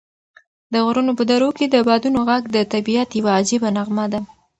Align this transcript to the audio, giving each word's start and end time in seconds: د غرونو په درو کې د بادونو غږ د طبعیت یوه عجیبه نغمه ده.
د 0.71 0.73
غرونو 0.85 1.11
په 1.19 1.23
درو 1.31 1.49
کې 1.57 1.65
د 1.69 1.75
بادونو 1.87 2.19
غږ 2.29 2.43
د 2.51 2.57
طبعیت 2.73 3.09
یوه 3.19 3.31
عجیبه 3.39 3.69
نغمه 3.77 4.05
ده. 4.11 4.19